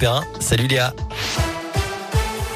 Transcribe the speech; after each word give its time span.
Perrin. 0.00 0.24
Salut 0.40 0.70
Léa. 0.70 1.09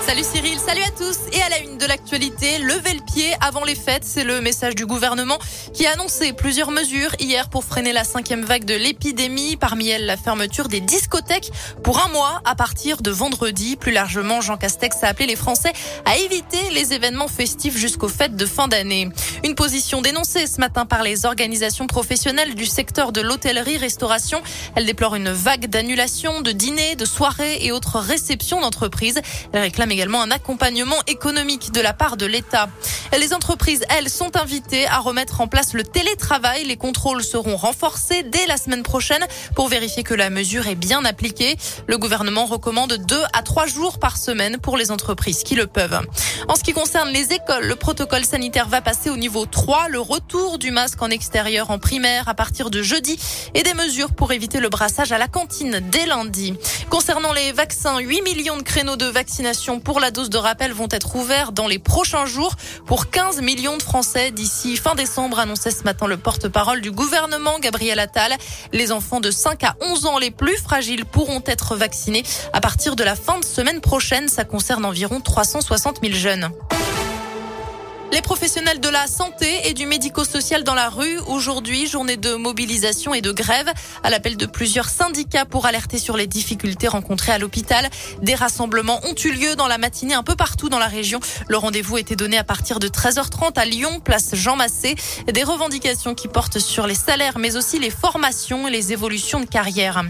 Salut 0.06 0.22
Cyril, 0.22 0.58
salut 0.58 0.82
à 0.82 0.90
tous 0.90 1.16
et 1.32 1.40
à 1.40 1.48
la 1.48 1.60
une 1.60 1.78
de 1.78 1.86
l'actualité, 1.86 2.58
levez 2.58 2.92
le 2.92 3.00
pied 3.00 3.32
avant 3.40 3.65
les 3.65 3.74
fêtes, 3.74 4.04
c'est 4.04 4.22
le 4.22 4.42
message 4.42 4.74
du 4.74 4.84
gouvernement 4.84 5.38
qui 5.72 5.86
a 5.86 5.92
annoncé 5.92 6.34
plusieurs 6.34 6.70
mesures 6.70 7.14
hier 7.18 7.48
pour 7.48 7.64
freiner 7.64 7.95
la 7.95 8.04
cinquième 8.04 8.45
vague 8.45 8.66
de 8.66 8.75
l'épidémie, 8.75 9.56
parmi 9.56 9.88
elles 9.88 10.04
la 10.04 10.18
fermeture 10.18 10.68
des 10.68 10.80
discothèques 10.80 11.50
pour 11.82 12.04
un 12.04 12.09
mois 12.12 12.43
à 12.45 12.54
partir 12.54 13.00
de 13.00 13.11
vendredi. 13.11 13.77
Plus 13.77 13.93
largement, 13.93 14.43
Jean 14.43 14.59
Castex 14.59 15.02
a 15.02 15.09
appelé 15.09 15.27
les 15.27 15.36
Français 15.36 15.72
à 16.05 16.18
éviter 16.18 16.61
les 16.75 16.93
événements 16.93 17.29
festifs 17.29 17.77
jusqu'aux 17.77 18.09
fêtes 18.09 18.36
de 18.36 18.46
fin 18.46 18.68
d'année. 18.68 19.09
Une 19.43 19.55
position 19.55 20.02
dénoncée 20.02 20.46
ce 20.46 20.61
matin 20.61 20.84
par 20.84 21.02
les 21.02 21.25
organisations 21.25 21.86
professionnelles 21.86 22.55
du 22.55 22.66
secteur 22.66 23.11
de 23.11 23.23
l'hôtellerie-restauration. 23.23 24.43
Elle 24.75 24.84
déplore 24.84 25.14
une 25.14 25.30
vague 25.30 25.66
d'annulations 25.66 26.43
de 26.43 26.52
dîners, 26.52 26.95
de 26.95 27.07
soirées 27.07 27.64
et 27.64 27.73
autres 27.73 27.98
réceptions 27.98 28.61
d'entreprises. 28.61 29.21
Elle 29.52 29.62
réclame 29.62 29.94
également 29.95 30.23
un 30.23 30.30
accompagnement 30.33 30.98
économique 31.07 31.73
de 31.73 31.80
la 31.80 31.93
part 31.93 32.16
de 32.16 32.27
l'État. 32.27 32.69
Les 33.16 33.33
entreprises, 33.33 33.84
elles, 33.97 34.11
sont 34.11 34.37
invitées 34.37 34.87
à 34.89 34.98
remettre 34.98 35.41
en 35.41 35.47
place 35.47 35.73
le 35.73 35.84
télétravail. 35.84 36.65
Les 36.65 36.77
contrôles 36.77 37.23
seront 37.23 37.57
renforcés 37.57 38.25
dès 38.25 38.47
la 38.47 38.57
semaine 38.57 38.83
prochaine 38.83 39.25
pour 39.55 39.69
vérifier 39.69 40.03
que 40.03 40.15
la 40.15 40.30
mesure 40.30 40.67
est 40.67 40.75
bien 40.75 41.05
appliquée. 41.05 41.57
Le 41.87 41.97
gouvernement 41.97 42.45
recommande 42.45 42.95
deux 43.07 43.23
à 43.33 43.43
trois 43.43 43.67
jours 43.67 44.01
par 44.01 44.17
semaine 44.17 44.59
pour 44.59 44.77
les 44.77 44.91
entreprises 44.91 45.45
qui 45.45 45.55
le 45.55 45.69
peuvent. 45.69 46.01
En 46.48 46.56
ce 46.56 46.65
qui 46.65 46.73
concerne 46.73 47.11
les 47.11 47.33
écoles, 47.33 47.67
le 47.67 47.77
protocole 47.77 48.25
sanitaire 48.25 48.69
va 48.69 48.81
passer 48.81 49.11
au 49.11 49.17
niveau 49.17 49.47
3, 49.47 49.89
le 49.91 50.01
retour 50.01 50.59
du 50.59 50.73
masque 50.73 51.01
en 51.01 51.11
extérieur 51.11 51.70
en 51.70 51.79
primaire 51.79 52.29
à 52.29 52.34
partir 52.34 52.69
de 52.69 52.83
jeudi 52.83 53.17
et 53.55 53.62
des 53.62 53.75
mesures 53.75 54.12
pour 54.12 54.33
éviter 54.33 54.59
le 54.59 54.69
brassage 54.69 55.12
à 55.12 55.19
la 55.19 55.29
cantine 55.29 55.81
dès 55.92 56.06
lundi. 56.06 56.55
Concernant 56.91 57.33
les 57.33 57.53
vaccins, 57.53 58.01
8 58.01 58.23
millions 58.23 58.56
de 58.56 58.62
créneaux 58.62 58.97
de 58.97 59.06
vaccination 59.06 59.79
pour 59.84 60.01
la 60.01 60.11
dose 60.11 60.30
de 60.30 60.38
rappel 60.38 60.73
vont 60.73 60.88
être 60.91 61.15
ouverts 61.16 61.53
dans 61.53 61.69
les 61.69 61.78
prochains 61.78 62.27
jours 62.27 62.56
pour 62.86 63.11
15 63.11 63.42
millions 63.42 63.77
de 63.77 63.83
Français 63.83 64.31
d'ici 64.31 64.77
fin 64.77 64.95
décembre, 64.95 65.39
annonçait 65.39 65.70
ce 65.70 65.84
matin 65.84 66.06
le 66.06 66.17
porte-parole 66.17 66.81
du 66.81 66.91
gouvernement, 66.91 67.58
Gabriel 67.61 67.98
Attal. 67.98 68.33
Les 68.73 68.92
enfants 68.92 69.20
de 69.20 69.31
5 69.31 69.62
à 69.64 69.77
11 69.81 70.06
ans 70.06 70.19
les 70.19 70.31
plus 70.31 70.56
fragiles 70.56 71.05
pourront 71.05 71.42
être 71.47 71.77
vaccinés 71.77 72.25
à 72.53 72.61
partir 72.61 72.97
de 72.97 73.05
la 73.05 73.14
fin 73.14 73.39
de 73.39 73.45
semaine 73.45 73.81
prochaine. 73.81 74.28
Ça 74.28 74.45
concerne 74.45 74.84
environ 74.84 75.20
360 75.20 76.01
000 76.03 76.14
jeunes. 76.14 76.51
Les 78.15 78.23
professionnels 78.23 78.79
de 78.79 78.89
la 78.89 79.09
santé 79.09 79.69
et 79.69 79.75
du 79.75 79.87
médico-social 79.87 80.62
dans 80.62 80.77
la 80.77 80.89
rue. 80.89 81.19
Aujourd'hui, 81.27 81.89
journée 81.89 82.17
de 82.17 82.37
mobilisation 82.37 83.12
et 83.12 83.20
de 83.20 83.33
grève 83.33 83.69
à 84.05 84.11
l'appel 84.11 84.37
de 84.37 84.47
plusieurs 84.47 84.89
syndicats 84.89 85.45
pour 85.45 85.67
alerter 85.67 85.98
sur 85.98 86.17
les 86.17 86.29
difficultés 86.29 86.87
rencontrées 86.87 87.33
à 87.33 87.39
l'hôpital. 87.39 87.91
Des 88.23 88.37
rassemblements 88.37 89.01
ont 89.05 89.17
eu 89.17 89.33
lieu 89.33 89.57
dans 89.57 89.67
la 89.67 89.79
matinée 89.79 90.15
un 90.15 90.23
peu 90.23 90.37
partout 90.37 90.69
dans 90.69 90.79
la 90.79 90.87
région. 90.87 91.19
Le 91.48 91.57
rendez-vous 91.57 91.98
était 91.98 92.15
donné 92.15 92.39
à 92.39 92.45
partir 92.45 92.79
de 92.79 92.87
13h30 92.87 93.59
à 93.59 93.65
Lyon, 93.65 93.98
place 93.98 94.37
Jean 94.37 94.55
Massé. 94.55 94.95
Des 95.27 95.42
revendications 95.42 96.15
qui 96.15 96.29
portent 96.29 96.61
sur 96.61 96.87
les 96.87 96.95
salaires, 96.95 97.39
mais 97.39 97.57
aussi 97.57 97.81
les 97.81 97.91
formations 97.91 98.69
et 98.69 98.70
les 98.70 98.92
évolutions 98.92 99.41
de 99.41 99.47
carrière. 99.47 100.05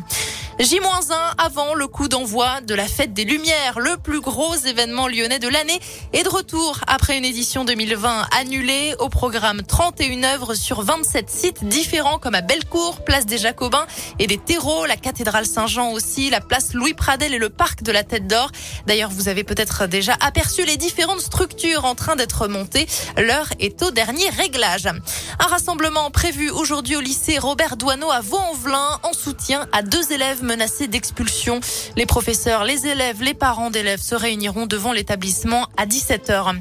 J-1 0.61 1.11
avant 1.37 1.75
le 1.75 1.89
coup 1.89 2.07
d'envoi 2.07 2.61
de 2.61 2.77
la 2.77 2.87
fête 2.87 3.13
des 3.13 3.25
Lumières, 3.25 3.81
le 3.81 3.97
plus 3.97 4.21
gros 4.21 4.55
événement 4.55 5.09
lyonnais 5.09 5.41
de 5.41 5.49
l'année, 5.49 5.81
est 6.13 6.23
de 6.23 6.29
retour 6.29 6.79
après 6.87 7.19
une 7.19 7.25
édition 7.25 7.65
2020 7.65 8.29
annulée. 8.39 8.95
Au 9.01 9.09
programme 9.09 9.63
31 9.63 10.23
œuvres 10.23 10.55
sur 10.55 10.83
27 10.83 11.29
sites 11.29 11.65
différents 11.65 12.21
comme 12.21 12.37
à 12.37 12.41
Bellecour, 12.41 13.03
place 13.05 13.27
des 13.27 13.37
Jacobins 13.37 13.87
et 14.21 14.29
des 14.29 14.39
terreaux, 14.39 14.87
la 14.87 14.97
cathédrale 14.97 15.45
Saint-Jean 15.45 15.91
aussi, 15.91 16.31
la 16.31 16.41
place 16.41 16.73
Louis 16.73 16.95
Pradel 16.95 17.35
et 17.35 17.39
le 17.39 17.51
parc 17.51 17.83
de 17.83 17.91
la 17.91 18.05
Tête 18.05 18.29
d'Or. 18.29 18.51
D'ailleurs, 18.87 19.11
vous 19.11 19.29
avez 19.29 19.43
peut-être 19.43 19.89
déjà 19.89 20.17
aperçu 20.21 20.65
les 20.65 20.77
différentes 20.77 21.21
structures 21.21 21.85
en 21.85 21.97
train 21.97 22.15
d'être 22.15 22.47
montées. 22.47 22.87
L'heure 23.17 23.49
est 23.59 23.83
au 23.83 23.91
dernier 23.91 24.29
réglage. 24.31 24.87
Un 24.87 25.47
rassemblement 25.47 26.13
prévu 26.13 26.49
aujourd'hui 26.51 26.95
au 26.95 27.01
lycée 27.01 27.41
Robert 27.41 27.77
Douaneau 27.77 28.13
à 28.13 28.21
Vaux-en-Velin 28.21 29.01
en 29.03 29.13
soutien 29.13 29.67
à 29.73 29.83
deux 29.83 30.13
élèves 30.13 30.44
menacés 30.45 30.87
d'expulsion. 30.87 31.61
Les 31.97 32.07
professeurs, 32.07 32.65
les 32.65 32.87
élèves, 32.87 33.23
les 33.23 33.35
parents 33.35 33.71
d'élèves 33.71 34.01
se 34.01 34.15
réuniront 34.15 34.67
devant 34.67 34.93
l'établissement 34.93 35.67
à 35.77 35.87
17h. 35.87 36.55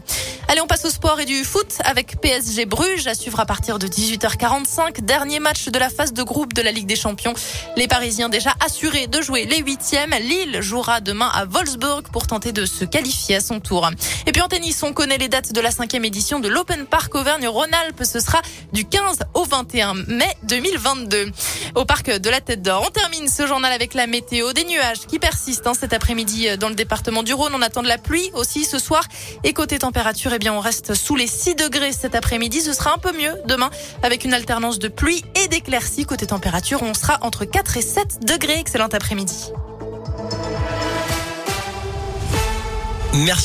Allez, 0.50 0.60
on 0.62 0.68
passe 0.68 0.84
au 0.86 0.90
sport 0.90 1.20
et 1.20 1.26
du 1.26 1.44
foot 1.46 1.78
avec 1.86 2.20
PSG 2.20 2.66
Bruges 2.66 3.08
à 3.08 3.16
suivre 3.16 3.40
à 3.40 3.46
partir 3.46 3.80
de 3.80 3.88
18h45. 3.88 5.02
Dernier 5.02 5.40
match 5.40 5.70
de 5.70 5.80
la 5.80 5.90
phase 5.90 6.12
de 6.12 6.22
groupe 6.22 6.54
de 6.54 6.62
la 6.62 6.72
Ligue 6.72 6.86
des 6.86 6.98
Champions. 6.98 7.34
Les 7.78 7.88
Parisiens 7.88 8.28
déjà 8.28 8.54
assurés 8.64 9.08
de 9.08 9.22
jouer 9.22 9.46
les 9.46 9.60
huitièmes. 9.60 10.14
Lille 10.22 10.62
jouera 10.62 11.00
demain 11.00 11.30
à 11.34 11.46
Wolfsburg 11.46 12.04
pour 12.12 12.28
tenter 12.28 12.52
de 12.52 12.66
se 12.66 12.84
qualifier 12.84 13.38
à 13.38 13.42
son 13.42 13.62
tour. 13.62 13.90
Et 14.28 14.32
puis 14.32 14.42
en 14.42 14.48
tennis, 14.48 14.84
on 14.84 14.92
connaît 14.92 15.18
les 15.18 15.30
dates 15.30 15.54
de 15.54 15.62
la 15.62 15.72
cinquième 15.72 16.04
édition 16.04 16.40
de 16.40 16.50
l'Open 16.50 16.86
Park 16.86 17.16
Auvergne-Rhône-Alpes. 17.16 18.04
Ce 18.04 18.20
sera 18.20 18.42
du 18.74 18.86
15 18.86 19.20
au 19.34 19.46
21 19.46 19.94
mai 20.08 20.30
2022 20.44 21.32
au 21.76 21.86
parc 21.86 22.12
de 22.12 22.30
la 22.30 22.42
Tête 22.42 22.62
d'Or. 22.62 22.84
On 22.86 22.92
termine 22.92 23.28
ce 23.30 23.48
journal 23.48 23.72
avec 23.72 23.94
la 23.94 24.08
météo. 24.08 24.52
Des 24.52 24.66
nuages 24.66 25.08
qui 25.08 25.20
persistent 25.20 25.68
hein, 25.68 25.74
cet 25.74 25.94
après-midi 25.94 26.58
dans 26.58 26.70
le 26.70 26.76
département 26.76 27.24
du 27.24 27.34
Rhône. 27.34 27.54
On 27.56 27.62
attend 27.62 27.82
de 27.82 27.88
la 27.88 27.98
pluie 27.98 28.30
aussi 28.34 28.66
ce 28.66 28.78
soir. 28.78 29.04
Et 29.44 29.54
côté 29.54 29.80
eh 30.42 30.50
on 30.50 30.60
reste 30.60 30.94
sous 30.94 31.16
les 31.16 31.28
6 31.28 31.56
degrés 31.56 31.92
cet 31.92 32.16
après-midi. 32.16 32.62
Ce 32.62 32.74
sera 32.74 32.94
un 32.94 32.98
peu 32.98 33.12
mieux 33.18 33.34
demain 33.46 33.70
avec 34.02 34.26
une 34.26 34.34
alternance 34.34 34.80
de 34.80 34.88
pluie 34.88 35.24
et 35.36 35.48
d'éclaircies. 35.48 36.06
Côté 36.06 36.28
température, 36.28 36.82
on 36.82 36.94
sera 36.94 37.20
entre 37.22 37.46
4 37.46 37.78
et 37.78 37.82
7 37.82 38.26
degrés. 38.26 38.60
Excellent 38.60 38.88
après-midi. 38.88 39.52
Merci. 43.14 43.42